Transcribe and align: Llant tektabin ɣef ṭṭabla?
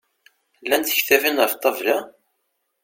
Llant 0.65 0.87
tektabin 0.89 1.41
ɣef 1.43 1.53
ṭṭabla? 1.57 1.97